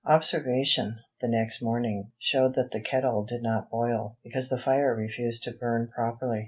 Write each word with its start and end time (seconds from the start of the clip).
Observation, 0.07 0.97
the 1.19 1.27
next 1.27 1.61
morning, 1.61 2.11
showed 2.17 2.55
that 2.55 2.71
the 2.71 2.81
kettle 2.81 3.23
did 3.25 3.43
not 3.43 3.69
boil, 3.69 4.17
because 4.23 4.49
the 4.49 4.57
fire 4.57 4.95
refused 4.95 5.43
to 5.43 5.51
burn 5.51 5.87
properly. 5.93 6.39